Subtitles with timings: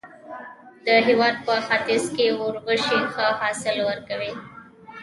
[0.85, 4.31] د هېواد په ختیځ کې اوربشې ښه حاصل ورکوي.